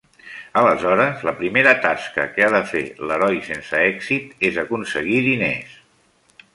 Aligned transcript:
Aleshores, 0.61 1.19
la 1.27 1.33
primera 1.41 1.73
tasca 1.83 2.25
que 2.37 2.45
ha 2.45 2.49
de 2.57 2.63
fer 2.71 2.83
l'heroi 3.11 3.39
sense 3.53 3.85
èxit 3.93 4.35
és 4.51 4.59
aconseguir 4.67 5.25
diners. 5.31 5.79